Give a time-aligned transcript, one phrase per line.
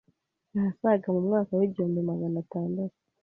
[0.57, 2.99] ahasaga mu mwaka w’iigihumbi magana tandatu